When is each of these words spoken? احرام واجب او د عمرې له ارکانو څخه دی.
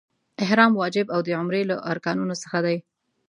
احرام 0.43 0.71
واجب 0.81 1.05
او 1.15 1.19
د 1.25 1.29
عمرې 1.39 1.61
له 1.69 1.75
ارکانو 1.91 2.39
څخه 2.43 2.57
دی. 2.65 2.77